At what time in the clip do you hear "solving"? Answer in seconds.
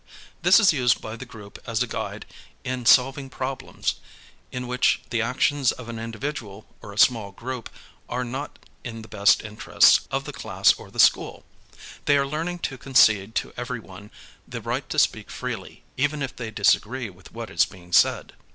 2.87-3.29